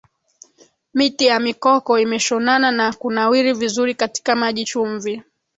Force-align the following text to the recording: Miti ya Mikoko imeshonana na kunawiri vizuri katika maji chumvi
Miti 0.93 1.25
ya 1.25 1.37
Mikoko 1.39 1.99
imeshonana 1.99 2.71
na 2.71 2.93
kunawiri 2.93 3.53
vizuri 3.53 3.95
katika 3.95 4.35
maji 4.35 4.65
chumvi 4.65 5.23